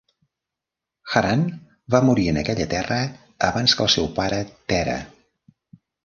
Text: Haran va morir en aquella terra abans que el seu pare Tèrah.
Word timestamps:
Haran 1.15 1.41
va 1.95 1.99
morir 2.07 2.23
en 2.31 2.39
aquella 2.41 2.65
terra 2.71 2.97
abans 3.49 3.75
que 3.81 3.85
el 3.87 3.91
seu 3.97 4.09
pare 4.21 4.39
Tèrah. 4.73 4.97